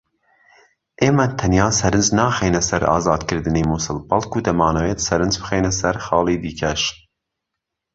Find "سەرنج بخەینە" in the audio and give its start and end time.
5.07-5.71